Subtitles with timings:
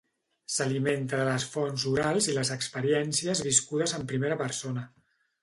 [0.51, 4.89] S'alimenta de les fonts orals i les experiències viscudes en primera persona.